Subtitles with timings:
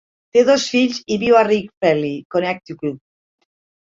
[0.35, 2.07] Té dos fills i viu a Ridgefield,
[2.37, 2.97] Connecticut.